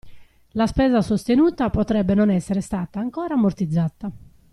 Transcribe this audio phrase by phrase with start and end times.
[0.53, 4.11] La spesa sostenuta potrebbe non essere stata ancora ammortizzata.